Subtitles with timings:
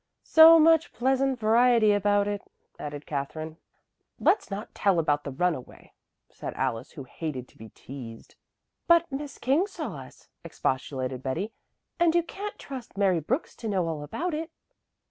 [0.23, 3.57] "So much pleasant variety about it," added Katherine.
[4.19, 5.93] "Let's not tell about the runaway,"
[6.27, 8.33] said Alice who hated to be teased.
[8.87, 11.53] "But Miss King saw us," expostulated Betty,
[11.99, 14.49] "and you can trust Mary Brooks to know all about it."